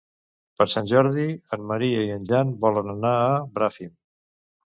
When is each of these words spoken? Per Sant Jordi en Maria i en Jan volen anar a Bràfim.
Per 0.59 0.65
Sant 0.73 0.87
Jordi 0.91 1.25
en 1.57 1.67
Maria 1.73 2.01
i 2.07 2.09
en 2.15 2.25
Jan 2.31 2.53
volen 2.65 2.89
anar 2.95 3.11
a 3.29 3.37
Bràfim. 3.59 3.93